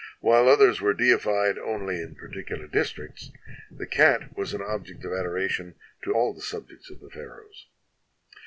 [0.23, 3.29] WTiile others were deified only in particular districts,
[3.69, 7.67] the cat was an object of adoration to all the subjects of the Pharaohs.